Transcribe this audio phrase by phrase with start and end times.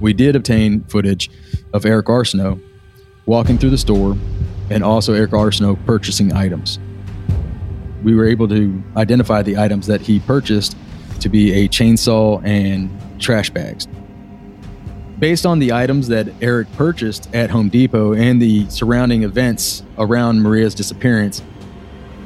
[0.00, 1.30] we did obtain footage
[1.72, 2.60] of Erik Arceneaux
[3.26, 4.16] walking through the store
[4.70, 6.78] and also Erik Arceneaux purchasing items.
[8.02, 10.76] We were able to identify the items that he purchased
[11.20, 12.90] to be a chainsaw and
[13.20, 13.86] trash bags.
[15.18, 20.40] Based on the items that Erik purchased at Home Depot and the surrounding events around
[20.40, 21.42] Maria's disappearance,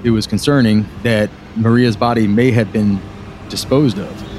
[0.05, 3.01] it was concerning that Maria's body may have been
[3.49, 4.34] disposed of.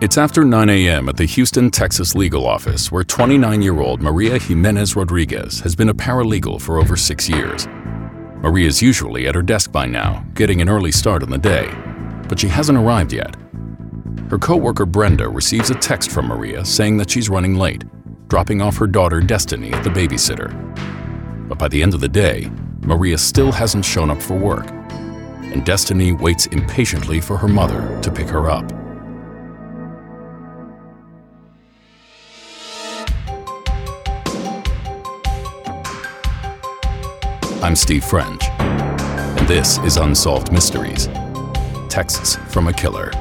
[0.00, 1.08] It's after 9 a.m.
[1.08, 5.88] at the Houston, Texas legal office where 29 year old Maria Jimenez Rodriguez has been
[5.88, 7.66] a paralegal for over six years.
[8.40, 11.68] Maria's usually at her desk by now, getting an early start on the day,
[12.28, 13.34] but she hasn't arrived yet.
[14.30, 17.82] Her coworker Brenda receives a text from Maria saying that she's running late,
[18.28, 20.48] dropping off her daughter Destiny at the babysitter.
[21.48, 22.48] But by the end of the day,
[22.82, 28.12] Maria still hasn't shown up for work, and Destiny waits impatiently for her mother to
[28.12, 28.77] pick her up.
[37.68, 41.06] I'm Steve French, and this is Unsolved Mysteries
[41.90, 43.12] Texts from a Killer.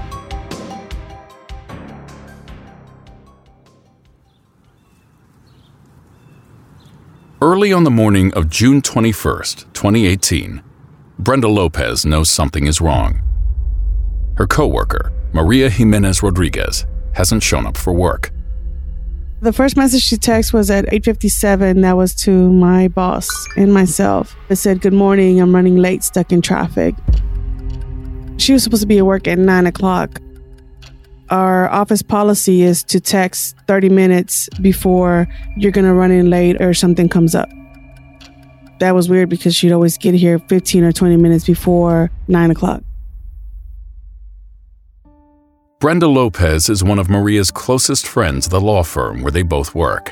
[7.42, 10.64] Early on the morning of June 21st, 2018,
[11.20, 13.22] Brenda Lopez knows something is wrong.
[14.38, 18.32] Her coworker, Maria Jimenez Rodriguez, hasn't shown up for work.
[19.40, 21.82] The first message she texted was at 8:57.
[21.82, 24.36] That was to my boss and myself.
[24.50, 25.40] It said, "Good morning.
[25.40, 26.96] I'm running late, stuck in traffic."
[28.38, 30.20] She was supposed to be at work at nine o'clock.
[31.30, 36.74] Our office policy is to text 30 minutes before you're gonna run in late or
[36.74, 37.50] something comes up.
[38.80, 42.82] That was weird because she'd always get here 15 or 20 minutes before nine o'clock.
[45.80, 49.76] Brenda Lopez is one of Maria's closest friends at the law firm where they both
[49.76, 50.12] work.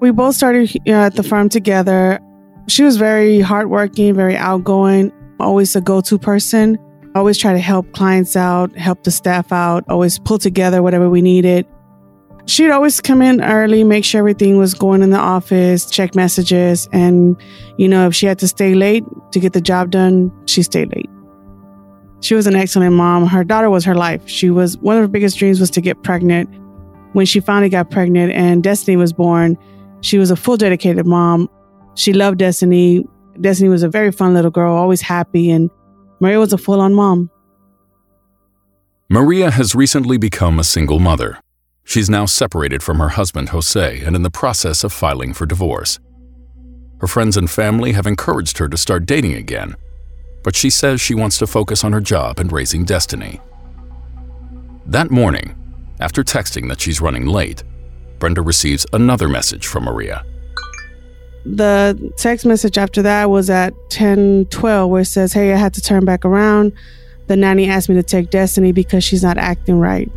[0.00, 2.20] We both started uh, at the firm together.
[2.68, 5.10] She was very hardworking, very outgoing,
[5.40, 6.76] always a go to person.
[7.14, 11.22] Always try to help clients out, help the staff out, always pull together whatever we
[11.22, 11.66] needed.
[12.44, 16.90] She'd always come in early, make sure everything was going in the office, check messages,
[16.92, 17.40] and,
[17.78, 19.02] you know, if she had to stay late
[19.32, 21.08] to get the job done, she stayed late.
[22.20, 23.26] She was an excellent mom.
[23.26, 24.26] Her daughter was her life.
[24.26, 26.48] She was one of her biggest dreams was to get pregnant.
[27.12, 29.56] When she finally got pregnant and Destiny was born,
[30.00, 31.48] she was a full dedicated mom.
[31.94, 33.04] She loved Destiny.
[33.40, 35.70] Destiny was a very fun little girl, always happy, and
[36.20, 37.30] Maria was a full on mom.
[39.08, 41.38] Maria has recently become a single mother.
[41.84, 46.00] She's now separated from her husband Jose and in the process of filing for divorce.
[47.00, 49.76] Her friends and family have encouraged her to start dating again,
[50.46, 53.40] but she says she wants to focus on her job and raising Destiny.
[54.86, 55.56] That morning,
[55.98, 57.64] after texting that she's running late,
[58.20, 60.24] Brenda receives another message from Maria.
[61.44, 65.80] The text message after that was at 10:12 where it says, "Hey, I had to
[65.80, 66.70] turn back around.
[67.26, 70.08] The nanny asked me to take Destiny because she's not acting right."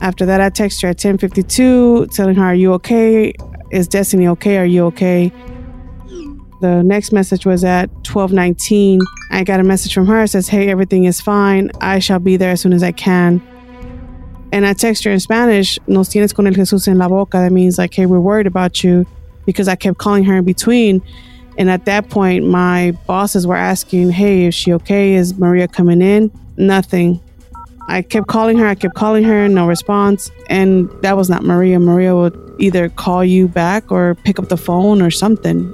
[0.00, 3.32] After that, I text her at 10:52 telling her, "Are you okay?
[3.70, 4.58] Is Destiny okay?
[4.58, 5.32] Are you okay?"
[6.64, 8.98] The next message was at 12:19.
[9.30, 10.22] I got a message from her.
[10.22, 11.70] It says, "Hey, everything is fine.
[11.82, 13.42] I shall be there as soon as I can."
[14.50, 17.52] And I text her in Spanish, "Nos tienes con el Jesús en la boca." That
[17.52, 19.04] means like, "Hey, we're worried about you,"
[19.44, 21.02] because I kept calling her in between.
[21.58, 25.16] And at that point, my bosses were asking, "Hey, is she okay?
[25.16, 27.20] Is Maria coming in?" Nothing.
[27.90, 28.66] I kept calling her.
[28.66, 29.50] I kept calling her.
[29.50, 30.30] No response.
[30.48, 31.78] And that was not Maria.
[31.78, 35.70] Maria would either call you back or pick up the phone or something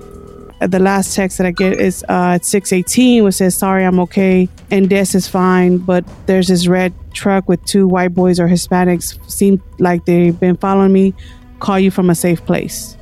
[0.61, 4.49] the last text that I get is uh, at 618, which says, Sorry, I'm okay.
[4.71, 5.79] And this is fine.
[5.79, 9.19] But there's this red truck with two white boys or Hispanics.
[9.31, 11.15] Seem like they've been following me.
[11.61, 12.97] Call you from a safe place.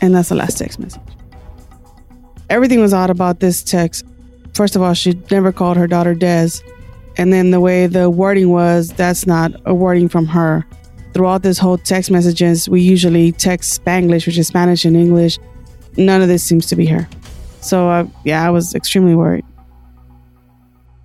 [0.00, 1.00] And that's the last text message.
[2.48, 4.04] Everything was odd about this text.
[4.54, 6.50] First of all, she never called her daughter Des.
[7.18, 10.66] And then the way the wording was, that's not a wording from her.
[11.12, 15.38] Throughout this whole text messages, we usually text Spanglish, which is Spanish and English
[15.96, 17.08] none of this seems to be her.
[17.60, 19.44] So uh, yeah, I was extremely worried.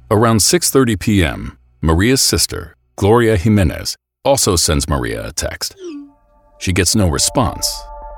[0.09, 5.75] Around 6:30 p.m., Maria's sister, Gloria Jimenez, also sends Maria a text.
[6.59, 7.67] She gets no response,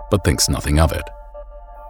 [0.09, 1.03] but thinks nothing of it.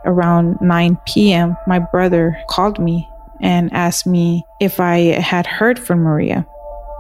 [0.06, 3.08] Around 9 p.m., my brother called me
[3.42, 6.46] and asked me if I had heard from Maria.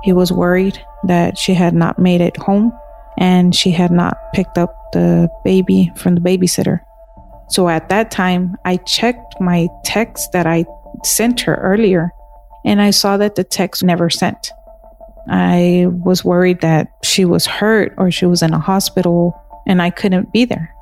[0.03, 2.73] He was worried that she had not made it home
[3.17, 6.81] and she had not picked up the baby from the babysitter.
[7.49, 10.65] So at that time, I checked my text that I
[11.03, 12.11] sent her earlier,
[12.65, 14.51] and I saw that the text never sent.
[15.29, 19.91] I was worried that she was hurt or she was in a hospital and I
[19.91, 20.73] couldn't be there.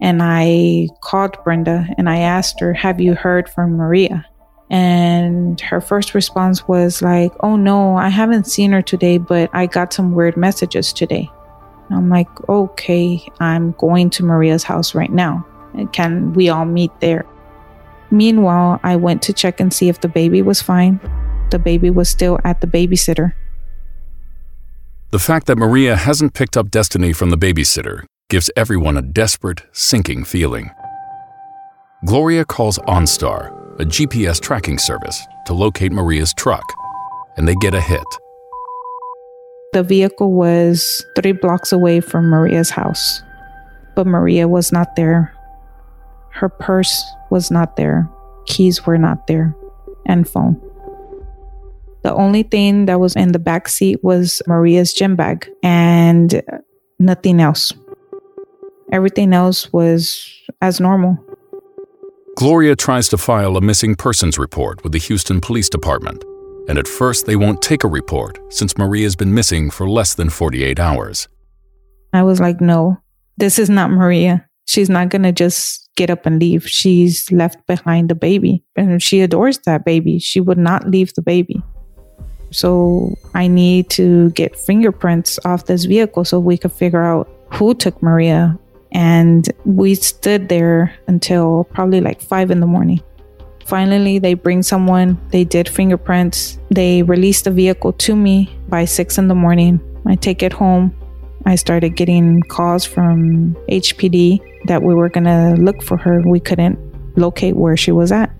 [0.00, 4.24] And I called Brenda and I asked her, Have you heard from Maria?
[4.70, 9.66] And her first response was like, Oh no, I haven't seen her today, but I
[9.66, 11.30] got some weird messages today.
[11.90, 15.46] I'm like, Okay, I'm going to Maria's house right now.
[15.92, 17.24] Can we all meet there?
[18.10, 21.00] Meanwhile, I went to check and see if the baby was fine.
[21.50, 23.32] The baby was still at the babysitter.
[25.10, 29.62] The fact that Maria hasn't picked up Destiny from the babysitter gives everyone a desperate,
[29.72, 30.70] sinking feeling.
[32.04, 36.64] Gloria calls OnStar, a GPS tracking service, to locate Maria's truck,
[37.36, 38.04] and they get a hit.
[39.72, 43.22] The vehicle was three blocks away from Maria's house,
[43.94, 45.34] but Maria was not there.
[46.44, 48.06] Her purse was not there,
[48.44, 49.56] keys were not there,
[50.04, 50.60] and phone.
[52.02, 56.42] The only thing that was in the back seat was Maria's gym bag and
[56.98, 57.72] nothing else.
[58.92, 60.30] Everything else was
[60.60, 61.16] as normal.
[62.36, 66.24] Gloria tries to file a missing persons report with the Houston Police Department,
[66.68, 70.28] and at first they won't take a report since Maria's been missing for less than
[70.28, 71.26] 48 hours.
[72.12, 72.98] I was like, no,
[73.38, 74.46] this is not Maria.
[74.66, 76.68] She's not going to just get up and leave.
[76.68, 80.18] She's left behind the baby, and she adores that baby.
[80.18, 81.62] She would not leave the baby.
[82.50, 87.74] So I need to get fingerprints off this vehicle so we could figure out who
[87.74, 88.58] took Maria.
[88.92, 93.02] And we stood there until probably like five in the morning.
[93.66, 99.18] Finally, they bring someone, they did fingerprints, they released the vehicle to me by six
[99.18, 99.80] in the morning.
[100.06, 100.94] I take it home.
[101.46, 106.22] I started getting calls from HPD that we were going to look for her.
[106.26, 106.78] We couldn't
[107.18, 108.30] locate where she was at.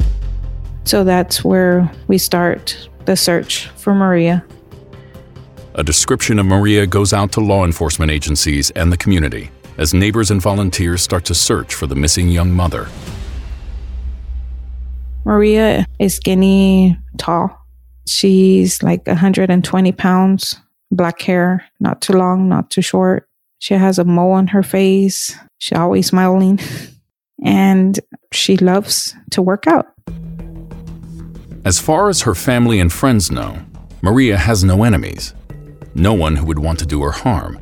[0.85, 4.45] So that's where we start the search for Maria.
[5.75, 10.31] A description of Maria goes out to law enforcement agencies and the community as neighbors
[10.31, 12.89] and volunteers start to search for the missing young mother.
[15.25, 17.67] Maria is skinny, tall.
[18.07, 20.57] She's like 120 pounds,
[20.95, 23.29] black hair, not too long, not too short.
[23.59, 25.35] She has a mole on her face.
[25.59, 26.61] She's always smiling.
[27.43, 28.01] And
[28.33, 29.87] she loves to work out.
[31.65, 33.59] As far as her family and friends know,
[34.03, 35.35] Maria has no enemies,
[35.95, 37.59] no one who would want to do her harm.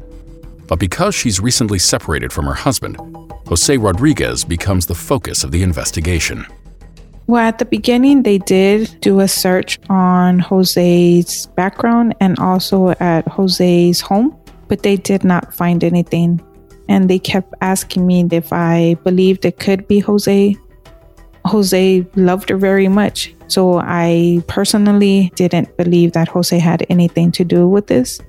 [0.69, 2.97] But because she's recently separated from her husband,
[3.49, 6.47] Jose Rodriguez becomes the focus of the investigation.
[7.27, 13.27] Well, at the beginning, they did do a search on Jose's background and also at
[13.29, 14.37] Jose's home,
[14.69, 16.41] but they did not find anything.
[16.89, 20.57] And they kept asking me if I believed it could be Jose.
[21.45, 23.35] Jose loved her very much.
[23.47, 28.21] So I personally didn't believe that Jose had anything to do with this.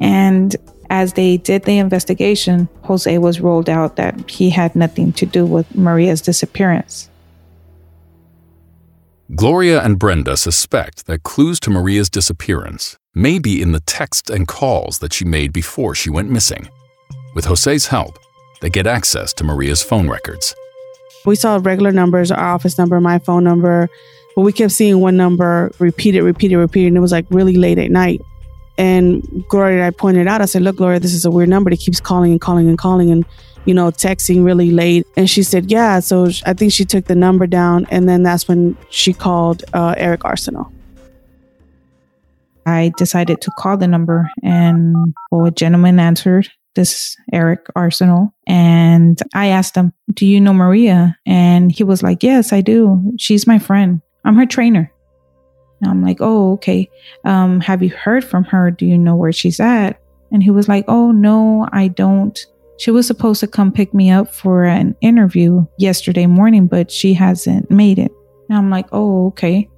[0.00, 0.56] And
[0.90, 5.46] as they did the investigation, Jose was ruled out that he had nothing to do
[5.46, 7.08] with Maria's disappearance.
[9.34, 14.46] Gloria and Brenda suspect that clues to Maria's disappearance may be in the texts and
[14.46, 16.68] calls that she made before she went missing.
[17.34, 18.18] With Jose's help,
[18.60, 20.54] they get access to Maria's phone records.
[21.24, 23.88] We saw regular numbers, our office number, my phone number,
[24.36, 27.78] but we kept seeing one number repeated, repeated, repeated, and it was like really late
[27.78, 28.20] at night.
[28.78, 31.70] And Gloria I pointed out, I said, Look, Gloria, this is a weird number.
[31.70, 33.24] It keeps calling and calling and calling and,
[33.64, 35.06] you know, texting really late.
[35.16, 36.00] And she said, Yeah.
[36.00, 37.86] So I think she took the number down.
[37.90, 40.72] And then that's when she called uh, Erik Arceneaux.
[42.66, 44.94] I decided to call the number, and
[45.30, 46.48] well, a gentleman answered.
[46.74, 48.32] This Erik Arceneaux.
[48.46, 51.18] And I asked him, Do you know Maria?
[51.26, 53.12] And he was like, Yes, I do.
[53.18, 54.00] She's my friend.
[54.24, 54.90] I'm her trainer.
[55.82, 56.88] And I'm like, oh, okay.
[57.24, 58.70] Um, have you heard from her?
[58.70, 60.00] Do you know where she's at?
[60.30, 62.38] And he was like, oh, no, I don't.
[62.78, 67.14] She was supposed to come pick me up for an interview yesterday morning, but she
[67.14, 68.12] hasn't made it.
[68.48, 69.68] And I'm like, oh, okay.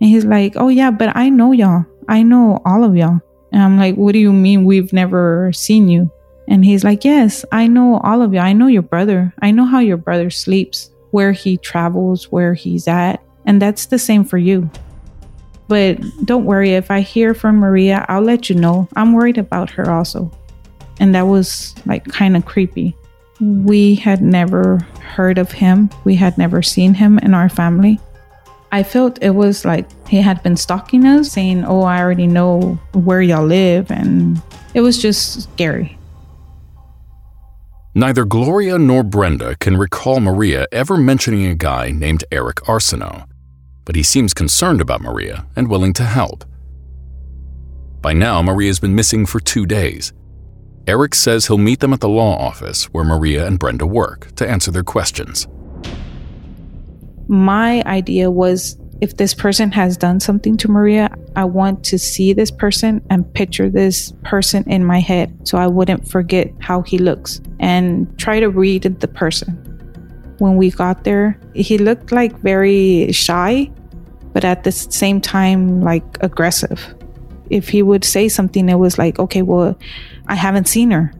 [0.00, 1.86] And he's like, oh, yeah, but I know y'all.
[2.08, 3.20] I know all of y'all.
[3.52, 6.10] And I'm like, what do you mean we've never seen you?
[6.48, 8.40] And he's like, yes, I know all of you.
[8.40, 9.32] I know your brother.
[9.40, 13.22] I know how your brother sleeps, where he travels, where he's at.
[13.46, 14.68] And that's the same for you.
[15.70, 18.88] But don't worry, if I hear from Maria, I'll let you know.
[18.96, 20.28] I'm worried about her also.
[20.98, 22.96] And that was like kind of creepy.
[23.40, 28.00] We had never heard of him, we had never seen him in our family.
[28.72, 32.72] I felt it was like he had been stalking us, saying, Oh, I already know
[32.92, 33.92] where y'all live.
[33.92, 34.42] And
[34.74, 35.96] it was just scary.
[37.94, 43.24] Neither Gloria nor Brenda can recall Maria ever mentioning a guy named Erik Arceneaux
[43.90, 46.44] but he seems concerned about Maria and willing to help.
[48.00, 50.12] By now, Maria's been missing for two days.
[50.86, 54.48] Erik says he'll meet them at the law office where Maria and Brenda work to
[54.48, 55.48] answer their questions.
[57.26, 62.32] My idea was if this person has done something to Maria, I want to see
[62.32, 66.98] this person and picture this person in my head so I wouldn't forget how he
[66.98, 69.66] looks and try to read the person.
[70.38, 73.68] When we got there, he looked like very shy,
[74.32, 76.94] but at the same time, like aggressive.
[77.50, 79.76] If he would say something, it was like, okay, well,
[80.28, 81.12] I haven't seen her.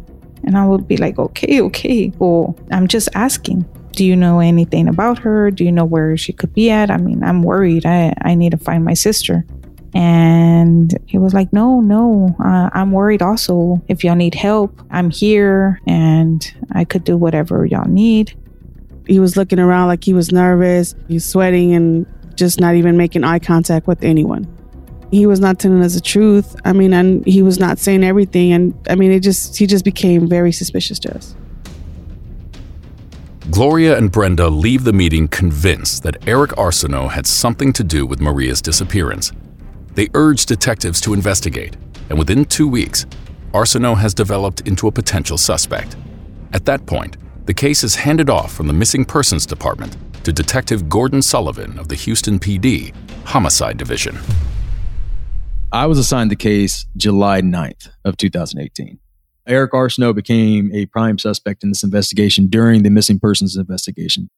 [0.44, 4.88] And I would be like, okay, okay, well, I'm just asking do you know anything
[4.88, 5.50] about her?
[5.50, 6.90] Do you know where she could be at?
[6.90, 7.84] I mean, I'm worried.
[7.84, 9.44] I, I need to find my sister.
[9.92, 13.82] And he was like, No, no, uh, I'm worried also.
[13.88, 18.36] If y'all need help, I'm here and I could do whatever y'all need.
[19.06, 20.94] He was looking around like he was nervous.
[21.08, 22.06] He was sweating and
[22.36, 24.46] just not even making eye contact with anyone.
[25.10, 26.54] He was not telling us the truth.
[26.64, 28.52] I mean, and he was not saying everything.
[28.52, 31.34] And I mean, it just, he just became very suspicious to us.
[33.50, 38.20] Gloria and Brenda leave the meeting convinced that Erik Arceneaux had something to do with
[38.20, 39.32] Maria's disappearance.
[39.94, 41.76] They urge detectives to investigate,
[42.08, 43.06] and within two weeks,
[43.52, 45.96] Arceneaux has developed into a potential suspect.
[46.52, 50.88] At that point, the case is handed off from the Missing Persons Department to Detective
[50.88, 54.18] Gordon Sullivan of the Houston PD Homicide Division.
[55.72, 58.98] I was assigned the case July 9th of 2018.
[59.46, 64.28] Erik Arceneaux became a prime suspect in this investigation during the missing persons investigation.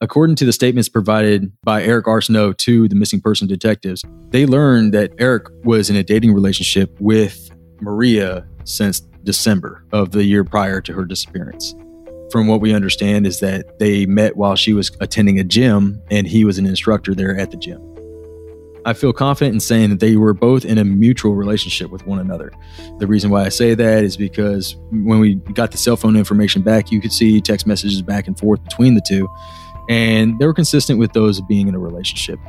[0.00, 4.92] According to the statements provided by Erik Arceneaux to the missing person detectives, they learned
[4.92, 7.50] that Erik was in a dating relationship with
[7.80, 11.74] Maria since December of the year prior to her disappearance.
[12.34, 16.26] From what we understand is that they met while she was attending a gym and
[16.26, 17.80] he was an instructor there at the gym.
[18.84, 22.18] I feel confident in saying that they were both in a mutual relationship with one
[22.18, 22.50] another.
[22.98, 26.62] The reason why I say that is because when we got the cell phone information
[26.62, 29.28] back, you could see text messages back and forth between the two,
[29.88, 32.40] and they were consistent with those of being in a relationship.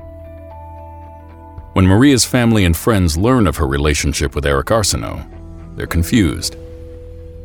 [1.74, 5.24] When Maria's family and friends learn of her relationship with Erik Arceneaux,
[5.76, 6.56] they're confused.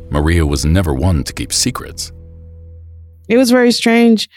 [0.09, 2.11] Maria was never one to keep secrets.
[3.31, 4.29] It was very strange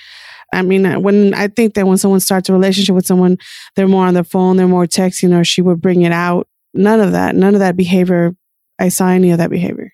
[0.54, 3.38] I mean, uh, when I think that when someone starts a relationship with someone,
[3.74, 6.46] they're more on their phone, they're more texting, or she would bring it out.
[6.72, 8.34] None of that, none of that behavior.
[8.78, 9.92] I saw any of that behavior.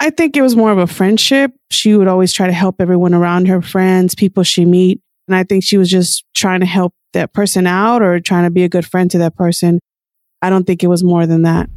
[0.00, 1.52] I think it was more of a friendship.
[1.70, 5.00] She would always try to help everyone around her, friends, people she meet.
[5.26, 8.50] And I think she was just trying to help that person out or trying to
[8.50, 9.80] be a good friend to that person.
[10.42, 11.70] I don't think it was more than that.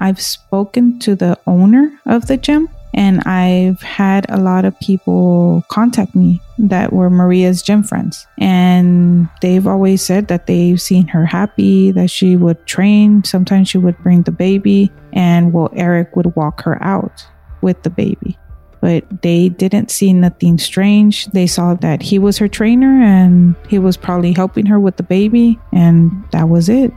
[0.00, 5.64] I've spoken to the owner of the gym and I've had a lot of people
[5.68, 8.26] contact me that were Maria's gym friends.
[8.38, 13.24] And they've always said that they've seen her happy, that she would train.
[13.24, 17.26] Sometimes she would bring the baby, and well, Erik would walk her out
[17.62, 18.38] with the baby.
[18.80, 21.26] But they didn't see nothing strange.
[21.26, 25.04] They saw that he was her trainer and he was probably helping her with the
[25.04, 26.92] baby, and that was it.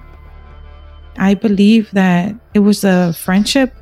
[1.18, 3.74] I believe that it was a friendship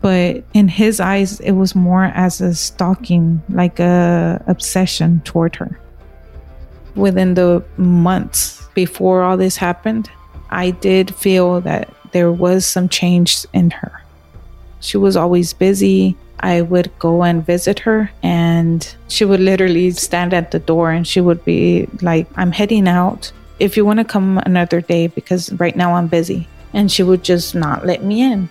[0.00, 5.78] but in his eyes it was more as a stalking like a obsession toward her.
[6.94, 10.10] Within the months before all this happened
[10.50, 14.02] i did feel that there was some change in her.
[14.80, 16.16] She was always busy.
[16.40, 21.06] I would go and visit her and she would literally stand at the door and
[21.06, 23.30] she would be like i'm heading out.
[23.58, 26.48] If you want to come another day because right now i'm busy.
[26.72, 28.48] And she would just not let me in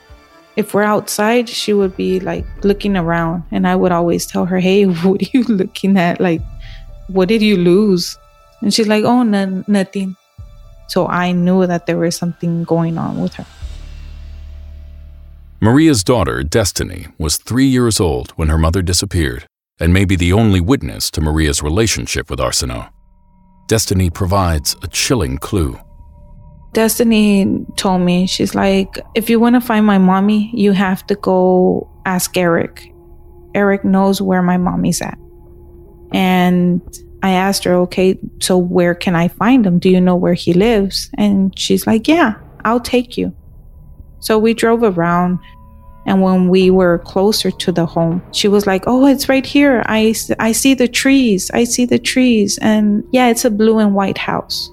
[0.55, 3.43] if we're outside, she would be like looking around.
[3.51, 6.19] And I would always tell her, Hey, what are you looking at?
[6.19, 6.41] Like,
[7.07, 8.17] what did you lose?
[8.61, 10.15] And she's like, Oh, n- nothing.
[10.87, 13.45] So I knew that there was something going on with her.
[15.61, 19.45] Maria's daughter, Destiny, was three years old when her mother disappeared
[19.79, 22.89] and may be the only witness to Maria's relationship with Arceneaux.
[23.67, 25.79] Destiny provides a chilling clue.
[26.73, 31.15] Destiny told me, she's like, if you want to find my mommy, you have to
[31.15, 32.93] go ask Erik.
[33.55, 35.17] Erik knows where my mommy's at.
[36.11, 36.81] And
[37.23, 39.79] I asked her, okay, so where can I find him?
[39.79, 41.09] Do you know where he lives?
[41.17, 42.35] And she's like, yeah,
[42.65, 43.35] I'll take you.
[44.19, 45.39] So we drove around.
[46.05, 49.83] And when we were closer to the home, she was like, oh, it's right here.
[49.85, 51.51] I, I see the trees.
[51.51, 52.57] I see the trees.
[52.61, 54.71] And yeah, it's a blue and white house.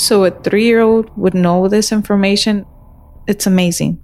[0.00, 2.64] So a three year old would know this information.
[3.26, 4.00] It's amazing.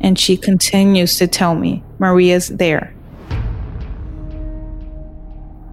[0.00, 2.94] And she continues to tell me, Maria's there.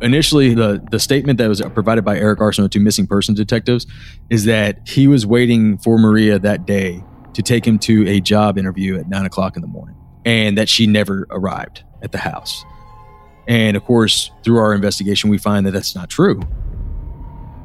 [0.01, 3.87] Initially, the, the statement that was provided by Erik Arceneaux to missing person detectives
[4.29, 7.01] is that he was waiting for Maria that day
[7.33, 10.67] to take him to a job interview at nine o'clock in the morning and that
[10.67, 12.65] she never arrived at the house.
[13.47, 16.41] And of course, through our investigation, we find that that's not true.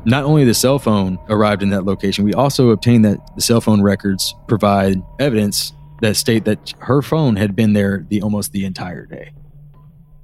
[0.04, 3.60] Not only the cell phone arrived in that location, we also obtained that the cell
[3.60, 8.64] phone records provide evidence that state that her phone had been there the almost the
[8.64, 9.32] entire day.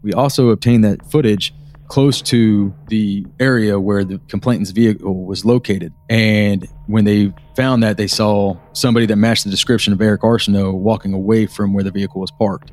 [0.03, 1.55] We also obtained that footage
[1.87, 5.93] close to the area where the complainant's vehicle was located.
[6.11, 10.75] And when they found that, they saw somebody that matched the description of Erik Arceneaux
[10.75, 12.73] walking away from where the vehicle was parked.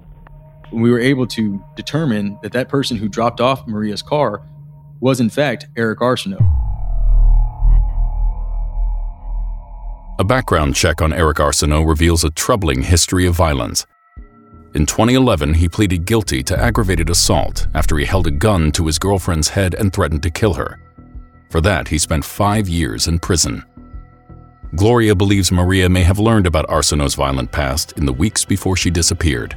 [0.71, 4.41] We were able to determine that that person who dropped off Maria's car
[4.99, 6.64] was, in fact, Erik Arceneaux.
[10.17, 13.85] A background check on Erik Arceneaux reveals a troubling history of violence.
[14.73, 18.97] In 2011, he pleaded guilty to aggravated assault after he held a gun to his
[18.97, 20.79] girlfriend's head and threatened to kill her.
[21.49, 23.65] For that, he spent five years in prison.
[24.77, 28.89] Gloria believes Maria may have learned about Arceneaux's violent past in the weeks before she
[28.89, 29.53] disappeared.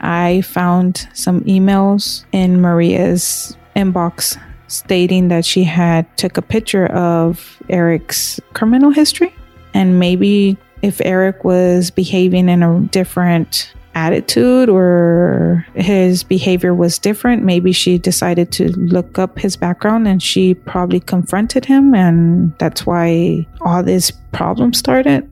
[0.00, 7.62] I found some emails in Maria's inbox stating that she had took a picture of
[7.68, 9.32] Erik's criminal history
[9.74, 17.44] and maybe if Eric was behaving in a different attitude or his behavior was different.
[17.44, 22.86] Maybe she decided to look up his background and she probably confronted him, and that's
[22.86, 25.28] why all this problem started.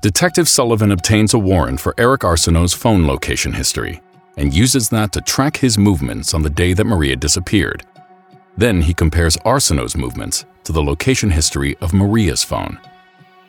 [0.00, 4.00] Detective Sullivan obtains a warrant for Erik Arceneaux's phone location history
[4.36, 7.84] and uses that to track his movements on the day that Maria disappeared.
[8.56, 12.78] Then he compares Arceneaux's movements to the location history of Maria's phone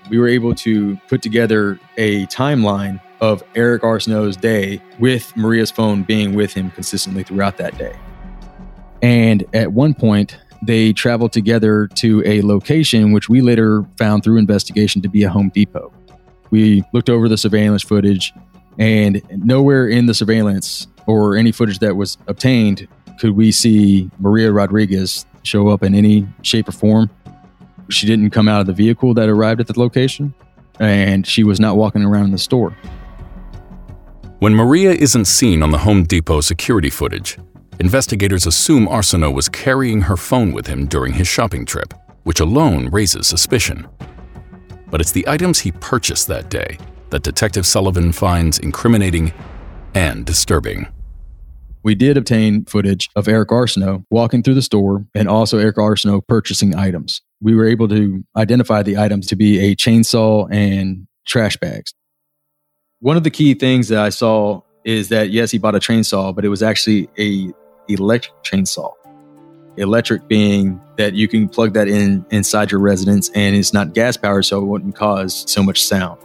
[0.10, 6.04] we were able to put together a timeline of Erik Arceneaux's day with Maria's phone
[6.04, 7.96] being with him consistently throughout that day.
[9.02, 14.38] And at one point, they traveled together to a location which we later found through
[14.38, 15.92] investigation to be a Home Depot.
[16.52, 18.34] We looked over the surveillance footage,
[18.78, 22.88] and nowhere in the surveillance or any footage that was obtained
[23.20, 27.10] could we see Maria Rodriguez show up in any shape or form.
[27.90, 30.34] She didn't come out of the vehicle that arrived at the location,
[30.80, 32.76] and she was not walking around in the store.
[34.40, 37.38] When Maria isn't seen on the Home Depot security footage,
[37.80, 42.90] investigators assume Arceneaux was carrying her phone with him during his shopping trip, which alone
[42.90, 43.88] raises suspicion.
[44.90, 46.78] But it's the items he purchased that day
[47.10, 49.34] that Detective Sullivan finds incriminating
[49.94, 50.88] and disturbing.
[51.84, 56.26] We did obtain footage of Erik Arceneaux walking through the store and also Erik Arceneaux
[56.26, 61.58] purchasing items we were able to identify the items to be a chainsaw and trash
[61.58, 61.94] bags.
[63.02, 66.34] One of the key things that I saw is that yes, he bought a chainsaw,
[66.34, 67.52] but it was actually a
[67.90, 68.94] electric chainsaw.
[69.76, 74.16] Electric being that you can plug that in inside your residence and it's not gas
[74.16, 76.18] powered, so it wouldn't cause so much sound.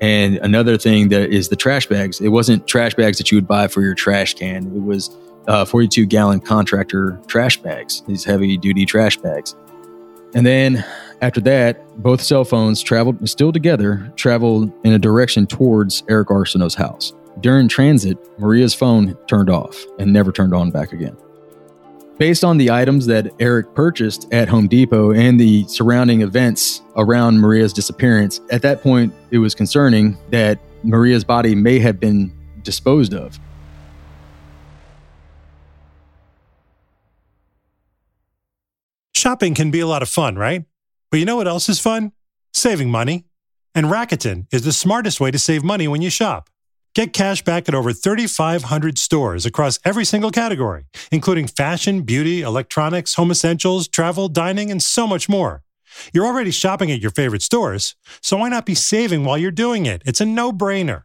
[0.00, 2.20] And another thing that is the trash bags.
[2.20, 4.66] It wasn't trash bags that you would buy for your trash can.
[4.76, 5.16] It was
[5.48, 9.54] uh, 42 gallon contractor trash bags, these heavy duty trash bags.
[10.34, 10.84] And then
[11.22, 16.74] after that, both cell phones traveled still together, traveled in a direction towards Erik Arceneaux's
[16.74, 17.14] house.
[17.40, 21.16] During transit, Maria's phone turned off and never turned on back again.
[22.18, 27.38] Based on the items that Erik purchased at Home Depot and the surrounding events around
[27.38, 33.12] Maria's disappearance, at that point, it was concerning that Maria's body may have been disposed
[33.12, 33.38] of.
[39.14, 40.64] Shopping can be a lot of fun, right?
[41.10, 42.12] But you know what else is fun?
[42.54, 43.26] Saving money.
[43.74, 46.48] And Rakuten is the smartest way to save money when you shop.
[46.96, 53.16] Get cash back at over 3,500 stores across every single category, including fashion, beauty, electronics,
[53.16, 55.62] home essentials, travel, dining, and so much more.
[56.14, 59.84] You're already shopping at your favorite stores, so why not be saving while you're doing
[59.84, 60.00] it?
[60.06, 61.02] It's a no brainer.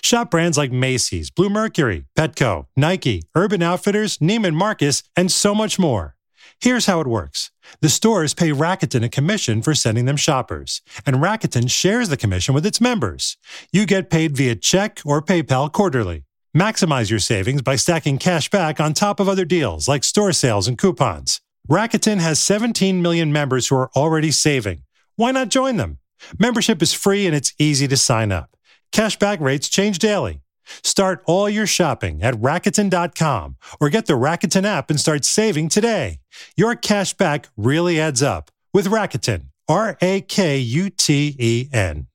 [0.00, 6.14] Shop brands like Macy's, Bluemercury, Petco, Nike, Urban Outfitters, Neiman Marcus, and so much more.
[6.60, 7.51] Here's how it works.
[7.80, 12.54] The stores pay Rakuten a commission for sending them shoppers, and Rakuten shares the commission
[12.54, 13.36] with its members.
[13.72, 16.24] You get paid via check or PayPal quarterly.
[16.56, 20.68] Maximize your savings by stacking cash back on top of other deals like store sales
[20.68, 21.40] and coupons.
[21.68, 24.82] Rakuten has 17 million members who are already saving.
[25.16, 25.98] Why not join them?
[26.38, 28.50] Membership is free and it's easy to sign up.
[28.92, 30.41] Cashback rates change daily.
[30.82, 36.18] Start all your shopping at Rakuten.com or get the Rakuten app and start saving today.
[36.56, 39.46] Your cash back really adds up with Rakuten.
[39.68, 42.08] R A K U T E N.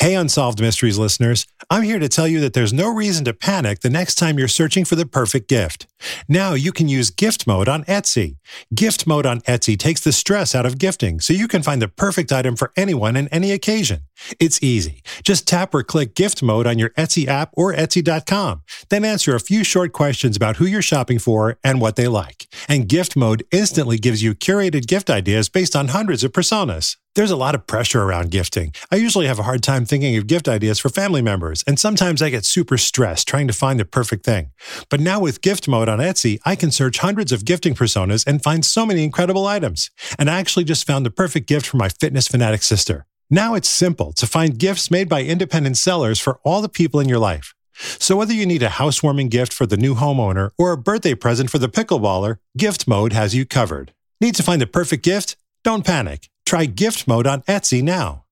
[0.00, 3.80] Hey, Unsolved Mysteries listeners, I'm here to tell you that there's no reason to panic
[3.80, 5.88] the next time you're searching for the perfect gift.
[6.28, 8.36] Now you can use gift mode on Etsy.
[8.72, 11.88] Gift mode on Etsy takes the stress out of gifting so you can find the
[11.88, 14.02] perfect item for anyone and any occasion.
[14.38, 15.02] It's easy.
[15.24, 18.62] Just tap or click gift mode on your Etsy app or Etsy.com.
[18.88, 22.46] Then answer a few short questions about who you're shopping for and what they like.
[22.68, 26.96] And gift mode instantly gives you curated gift ideas based on hundreds of personas.
[27.16, 28.74] There's a lot of pressure around gifting.
[28.90, 32.22] I usually have a hard time thinking of gift ideas for family members, and sometimes
[32.22, 34.50] I get super stressed trying to find the perfect thing.
[34.88, 38.42] But now with gift mode on Etsy, I can search hundreds of gifting personas and
[38.42, 39.90] find so many incredible items.
[40.18, 43.06] And I actually just found the perfect gift for my fitness fanatic sister.
[43.30, 47.08] Now it's simple to find gifts made by independent sellers for all the people in
[47.08, 47.54] your life.
[47.78, 51.50] So whether you need a housewarming gift for the new homeowner or a birthday present
[51.50, 53.92] for the pickleballer, Gift Mode has you covered.
[54.20, 55.36] Need to find the perfect gift?
[55.62, 56.30] Don't panic.
[56.46, 58.25] Try gift mode on Etsy now.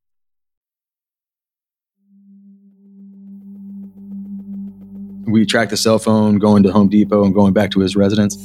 [5.26, 8.36] We tracked the cell phone going to Home Depot and going back to his residence.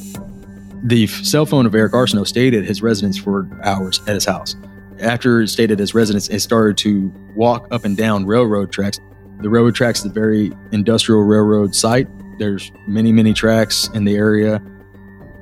[0.84, 4.26] The f- cell phone of Erik Arceneaux stayed at his residence for hours at his
[4.26, 4.56] house.
[5.00, 9.00] After it stayed at his residence, it started to walk up and down railroad tracks.
[9.42, 12.08] The railroad tracks is a very industrial railroad site.
[12.38, 14.62] There's many, many tracks in the area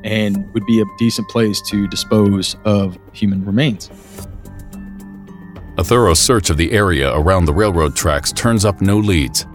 [0.04, 3.90] and would be a decent place to dispose of human remains.
[5.78, 9.46] A thorough search of the area around the railroad tracks turns up no leads.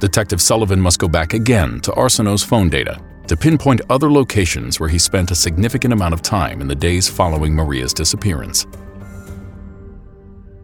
[0.00, 4.88] Detective Sullivan must go back again to Arceneaux's phone data to pinpoint other locations where
[4.88, 8.66] he spent a significant amount of time in the days following Maria's disappearance.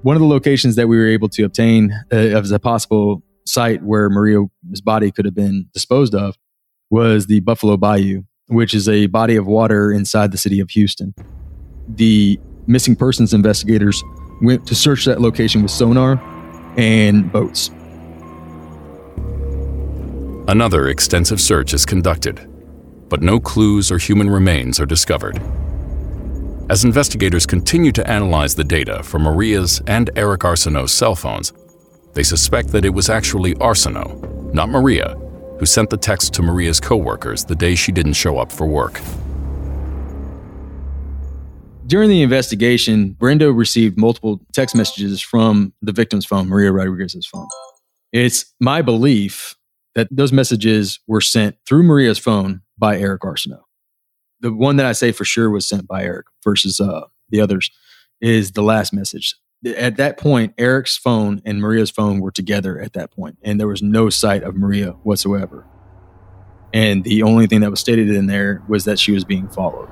[0.01, 3.83] One of the locations that we were able to obtain uh, as a possible site
[3.83, 4.49] where Maria's
[4.83, 6.35] body could have been disposed of
[6.89, 11.15] was the Buffalo Bayou, which is a body of water inside the city of Houston.
[11.89, 14.03] The missing persons investigators
[14.41, 16.19] went to search that location with sonar
[16.79, 17.71] and boats.
[20.49, 22.49] Another extensive search is conducted,
[23.09, 25.43] but no clues or human remains are discovered.
[26.71, 31.53] As investigators continue to analyze the data from Maria's and Erik Arceneaux's cell phones,
[32.15, 35.17] they suspect that it was actually Arceneaux, not Maria,
[35.59, 39.01] who sent the text to Maria's coworkers the day she didn't show up for work.
[41.89, 47.49] During the investigation, Brenda received multiple text messages from the victim's phone, Maria Rodriguez's phone.
[48.13, 49.56] It's my belief
[49.97, 53.65] that those messages were sent through Maria's phone by Erik Arceneaux.
[54.41, 57.71] The one that I say for sure was sent by Erik versus uh, the others
[58.21, 59.35] is the last message.
[59.65, 63.67] At that point, Erik's phone and Maria's phone were together at that point, and there
[63.67, 65.67] was no sight of Maria whatsoever.
[66.75, 69.89] And the only thing that was stated in there was that she was being followed.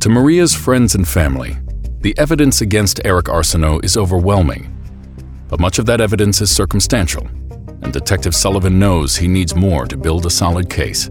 [0.00, 1.58] To Maria's friends and family,
[2.00, 4.74] the evidence against Erik Arceneaux is overwhelming.
[5.48, 7.26] But much of that evidence is circumstantial,
[7.82, 11.10] and Detective Sullivan knows he needs more to build a solid case.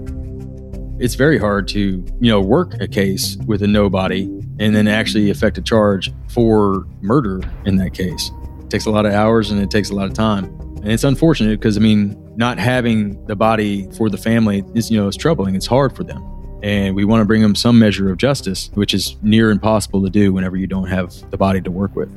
[0.99, 1.79] It's very hard to,
[2.19, 4.23] you know, work a case with a nobody
[4.59, 8.31] and then actually effect a charge for murder in that case.
[8.61, 10.45] It takes a lot of hours and it takes a lot of time.
[10.77, 14.99] And it's unfortunate because I mean, not having the body for the family is, you
[14.99, 15.55] know, it's troubling.
[15.55, 16.23] It's hard for them.
[16.63, 20.09] And we want to bring them some measure of justice, which is near impossible to
[20.09, 22.09] do whenever you don't have the body to work with.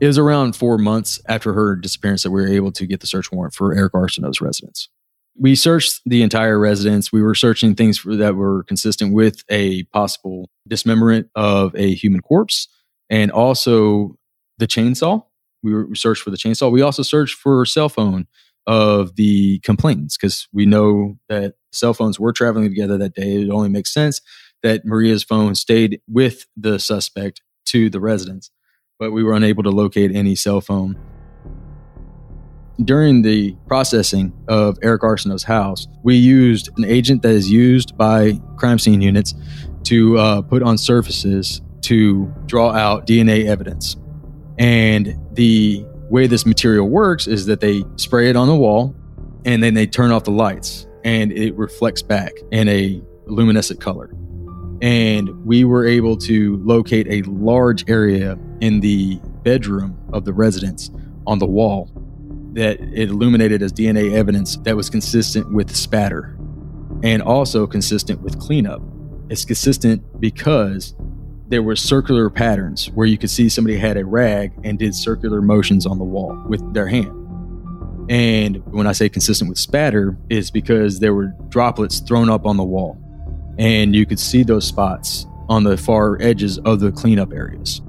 [0.00, 3.06] It was around four months after her disappearance that we were able to get the
[3.06, 4.88] search warrant for Erik Arceneaux's residence.
[5.36, 7.12] We searched the entire residence.
[7.12, 12.20] We were searching things for, that were consistent with a possible dismemberment of a human
[12.20, 12.68] corpse
[13.10, 14.16] and also
[14.58, 15.24] the chainsaw.
[15.62, 16.70] We, were, we searched for the chainsaw.
[16.70, 18.26] We also searched for cell phone
[18.66, 23.42] of the complainants because we know that cell phones were traveling together that day.
[23.42, 24.20] It only makes sense
[24.62, 28.50] that Maria's phone stayed with the suspect to the residence,
[28.98, 30.98] but we were unable to locate any cell phone.
[32.84, 38.40] During the processing of Erik Arceneaux's house, we used an agent that is used by
[38.56, 39.34] crime scene units
[39.84, 43.96] to uh, put on surfaces to draw out DNA evidence.
[44.58, 48.96] And the way this material works is that they spray it on the wall
[49.44, 54.10] and then they turn off the lights and it reflects back in a luminescent color.
[54.82, 60.90] And we were able to locate a large area in the bedroom of the residence
[61.26, 61.90] on the wall
[62.52, 66.36] that it illuminated as DNA evidence that was consistent with spatter
[67.02, 68.82] and also consistent with cleanup.
[69.28, 70.94] It's consistent because
[71.48, 75.40] there were circular patterns where you could see somebody had a rag and did circular
[75.40, 77.14] motions on the wall with their hand.
[78.10, 82.56] And when I say consistent with spatter, is because there were droplets thrown up on
[82.56, 82.98] the wall.
[83.58, 87.82] And you could see those spots on the far edges of the cleanup areas.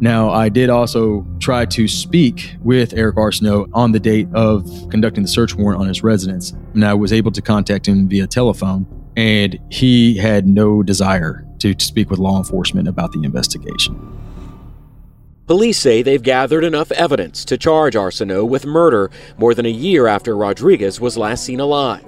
[0.00, 5.22] Now, I did also try to speak with Erik Arceneaux on the date of conducting
[5.22, 8.86] the search warrant on his residence, and I was able to contact him via telephone,
[9.16, 13.96] and he had no desire to, to speak with law enforcement about the investigation.
[15.48, 20.06] Police say they've gathered enough evidence to charge Arceneaux with murder more than a year
[20.06, 22.04] after Rodriguez was last seen alive.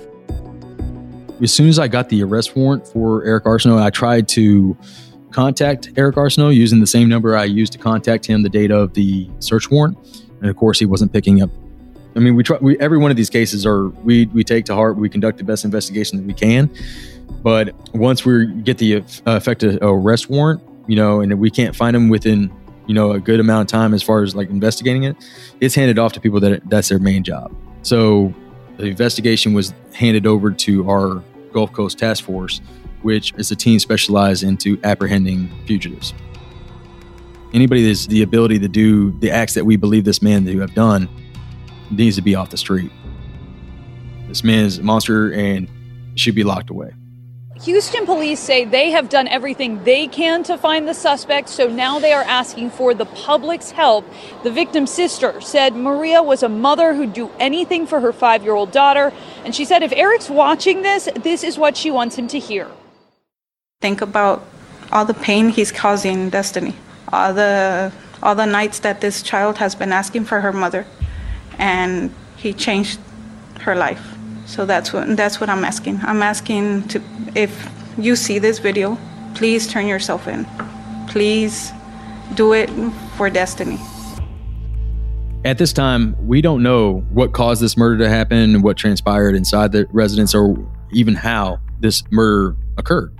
[1.42, 4.76] As soon as I got the arrest warrant for Erik Arceneaux, I tried to
[5.30, 8.94] contact Erik Arceneaux using the same number I used to contact him the date of
[8.94, 9.96] the search warrant,
[10.40, 11.50] and of course he wasn't picking up.
[12.16, 12.58] I mean, we try.
[12.60, 14.96] We, every one of these cases are we we take to heart.
[14.96, 16.70] We conduct the best investigation that we can,
[17.42, 21.94] but once we get the uh, effective arrest warrant, you know, and we can't find
[21.94, 22.52] him within
[22.86, 25.16] you know a good amount of time as far as like investigating it,
[25.60, 27.54] it's handed off to people that that's their main job.
[27.82, 28.34] So
[28.76, 32.60] the investigation was handed over to our Gulf Coast Task Force
[33.02, 36.14] which is a team specialized into apprehending fugitives.
[37.52, 40.74] Anybody that's the ability to do the acts that we believe this man to have
[40.74, 41.08] done
[41.90, 42.92] needs to be off the street.
[44.28, 45.68] This man is a monster and
[46.14, 46.92] should be locked away.
[47.62, 51.98] Houston police say they have done everything they can to find the suspect, so now
[51.98, 54.06] they are asking for the public's help.
[54.44, 58.54] The victim's sister said Maria was a mother who'd do anything for her five year
[58.54, 59.12] old daughter,
[59.44, 62.66] and she said if Erik's watching this, this is what she wants him to hear.
[63.80, 64.46] Think about
[64.92, 66.76] all the pain he's causing Destiny,
[67.10, 67.90] all the
[68.22, 70.84] all the nights that this child has been asking for her mother,
[71.56, 73.00] and he changed
[73.60, 74.18] her life.
[74.44, 75.98] So that's what that's what I'm asking.
[76.02, 77.02] I'm asking to
[77.34, 78.98] if you see this video,
[79.34, 80.46] please turn yourself in.
[81.08, 81.72] Please
[82.34, 82.68] do it
[83.16, 83.78] for Destiny.
[85.46, 89.72] At this time, we don't know what caused this murder to happen, what transpired inside
[89.72, 90.54] the residence, or
[90.92, 93.16] even how this murder occurred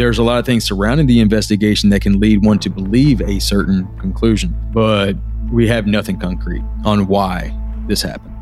[0.00, 3.38] there's a lot of things surrounding the investigation that can lead one to believe a
[3.38, 5.14] certain conclusion, but
[5.52, 7.54] we have nothing concrete on why
[7.86, 8.34] this happened.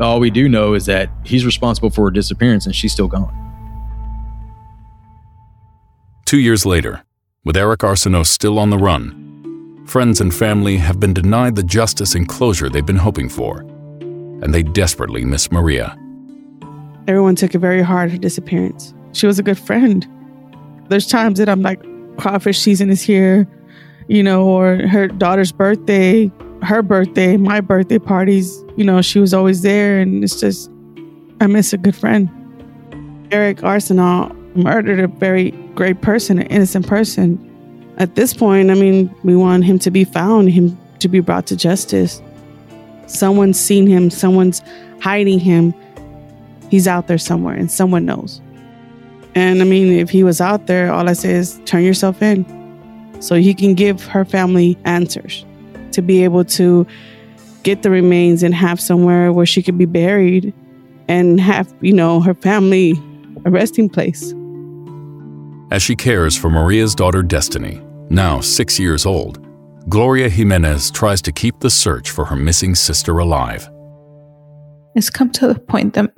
[0.00, 3.32] All we do know is that he's responsible for her disappearance and she's still gone.
[6.24, 7.04] Two years later,
[7.44, 12.16] with Erik Arceneaux still on the run, friends and family have been denied the justice
[12.16, 15.96] and closure they've been hoping for, and they desperately miss Maria.
[17.06, 18.92] Everyone took it very hard, her disappearance.
[19.12, 20.04] She was a good friend
[20.88, 21.82] there's times that I'm like,
[22.16, 23.46] crawfish season is here,
[24.08, 26.30] you know, or her daughter's birthday,
[26.62, 30.00] her birthday, my birthday parties, you know, she was always there.
[30.00, 30.70] And it's just,
[31.40, 32.30] I miss a good friend.
[33.32, 37.42] Erik Arceneaux murdered a very great person, an innocent person.
[37.98, 41.46] At this point, I mean, we want him to be found, him to be brought
[41.48, 42.22] to justice.
[43.06, 44.62] Someone's seen him, someone's
[45.00, 45.74] hiding him.
[46.70, 48.40] He's out there somewhere, and someone knows.
[49.36, 52.44] And I mean, if he was out there, all I say is turn yourself in
[53.20, 55.44] so he can give her family answers
[55.92, 56.86] to be able to
[57.62, 60.54] get the remains and have somewhere where she could be buried
[61.06, 62.94] and have, you know, her family
[63.44, 64.32] a resting place.
[65.70, 69.44] As she cares for Maria's daughter Destiny, now six years old,
[69.90, 73.68] Gloria Jimenez tries to keep the search for her missing sister alive.
[74.94, 76.10] It's come to the point that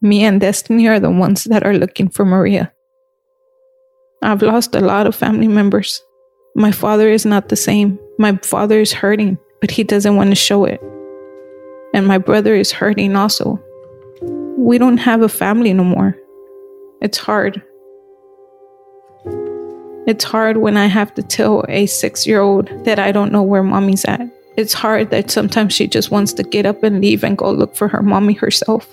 [0.00, 2.72] me and Destiny are the ones that are looking for Maria.
[4.22, 6.00] I've lost a lot of family members.
[6.54, 7.98] My father is not the same.
[8.18, 10.80] My father is hurting, but he doesn't want to show it.
[11.94, 13.62] And my brother is hurting also.
[14.56, 16.16] We don't have a family no more.
[17.00, 17.62] It's hard.
[20.06, 23.42] It's hard when I have to tell a six year old that I don't know
[23.42, 24.22] where mommy's at.
[24.56, 27.76] It's hard that sometimes she just wants to get up and leave and go look
[27.76, 28.86] for her mommy herself.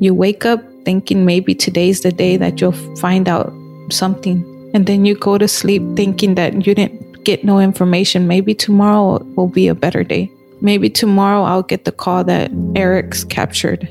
[0.00, 3.52] You wake up thinking maybe today's the day that you'll find out
[3.90, 4.44] something.
[4.74, 8.28] And then you go to sleep thinking that you didn't get no information.
[8.28, 10.30] Maybe tomorrow will be a better day.
[10.60, 13.88] Maybe tomorrow I'll get the call that Erik's captured.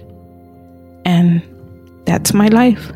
[1.05, 1.41] And
[2.05, 2.91] that's my life.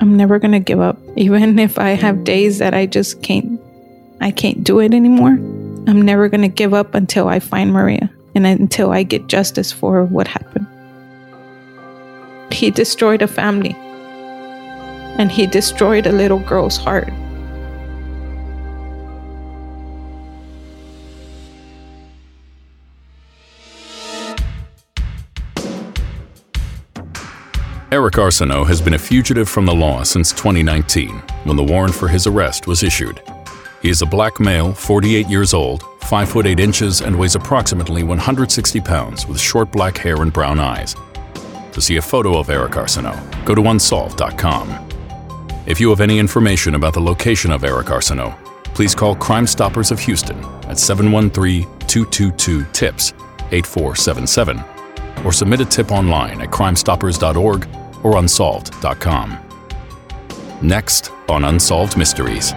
[0.00, 0.98] I'm never going to give up.
[1.16, 3.60] Even if I have days that I just can't
[4.20, 5.32] I can't do it anymore.
[5.88, 9.72] I'm never going to give up until I find Maria and until I get justice
[9.72, 10.66] for what happened.
[12.62, 13.74] He destroyed a family.
[15.18, 17.08] And he destroyed a little girl's heart.
[27.90, 32.06] Erik Arceneaux has been a fugitive from the law since 2019, when the warrant for
[32.06, 33.20] his arrest was issued.
[33.82, 38.04] He is a black male, 48 years old, 5 foot 8 inches, and weighs approximately
[38.04, 40.94] 160 pounds with short black hair and brown eyes.
[41.72, 44.88] To see a photo of Erik Arceneaux, go to unsolved.com.
[45.66, 48.36] If you have any information about the location of Erik Arceneaux,
[48.74, 53.12] please call Crime Stoppers of Houston at 713 222 TIPS
[53.52, 54.62] 8477
[55.24, 57.68] or submit a tip online at crimestoppers.org
[58.02, 59.38] or unsolved.com.
[60.62, 62.52] Next on Unsolved Mysteries.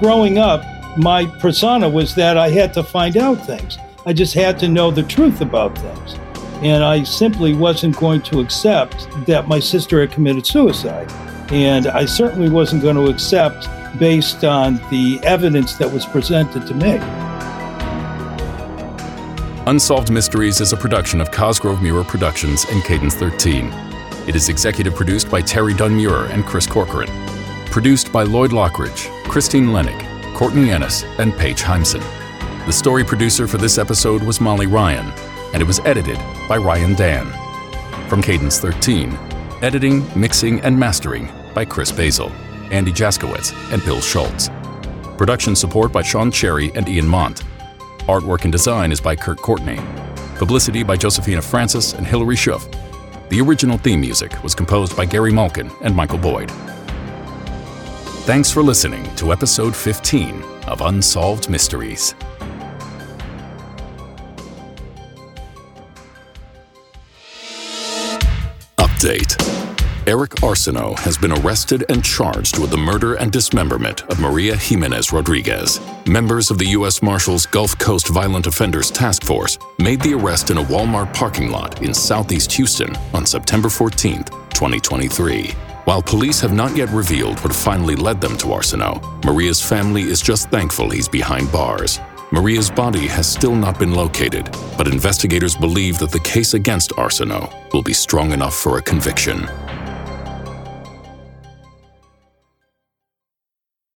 [0.00, 0.64] Growing up,
[0.96, 3.78] my persona was that I had to find out things.
[4.06, 6.16] I just had to know the truth about things.
[6.62, 11.10] And I simply wasn't going to accept that my sister had committed suicide.
[11.50, 13.66] And I certainly wasn't going to accept
[13.98, 16.98] based on the evidence that was presented to me.
[19.66, 23.72] Unsolved Mysteries is a production of Cosgrove Meurer Productions and Cadence 13.
[24.26, 27.08] It is executive produced by Terry Dunn Meurer and Chris Corcoran.
[27.66, 32.02] Produced by Lloyd Lockridge, Christine Lenig, Courtney Ennis, and Paige Heimson.
[32.66, 35.12] The story producer for this episode was Molly Ryan,
[35.52, 37.26] and it was edited by Ryan Dan.
[38.08, 39.18] From Cadence 13,
[39.62, 42.30] editing, mixing, and mastering by Chris Basil,
[42.70, 44.50] Andy Jaskowitz, and Bill Schultz.
[45.16, 47.42] Production support by Sean Cherry and Ian Mont.
[48.08, 49.78] Artwork and design is by Kurt Courtney.
[50.36, 52.66] Publicity by Josephina Francis and Hilary Schuff.
[53.28, 56.50] The original theme music was composed by Gary Malkin and Michael Boyd.
[58.24, 62.14] Thanks for listening to episode 15 of Unsolved Mysteries.
[70.10, 75.12] Erik Arceneaux has been arrested and charged with the murder and dismemberment of Maria Jimenez
[75.12, 75.78] Rodriguez.
[76.04, 77.00] Members of the U.S.
[77.00, 81.80] Marshals Gulf Coast Violent Offenders Task Force made the arrest in a Walmart parking lot
[81.82, 85.52] in southeast Houston on September 14, 2023.
[85.84, 90.20] While police have not yet revealed what finally led them to Arceneaux, Maria's family is
[90.20, 92.00] just thankful he's behind bars.
[92.32, 97.72] Maria's body has still not been located, but investigators believe that the case against Arsenault
[97.72, 99.48] will be strong enough for a conviction.